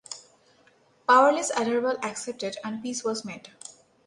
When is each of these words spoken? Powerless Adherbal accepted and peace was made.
Powerless 1.07 1.51
Adherbal 1.51 2.03
accepted 2.03 2.55
and 2.63 2.81
peace 2.81 3.03
was 3.03 3.23
made. 3.23 3.51